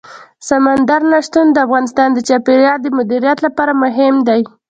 سمندر 0.47 1.01
نه 1.11 1.19
شتون 1.25 1.47
د 1.51 1.57
افغانستان 1.65 2.09
د 2.13 2.19
چاپیریال 2.29 2.79
د 2.83 2.87
مدیریت 2.97 3.37
لپاره 3.45 3.73
مهم 3.83 4.15
دي. 4.27 4.41